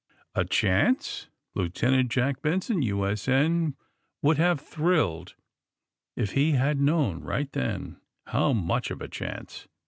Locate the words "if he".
6.15-6.53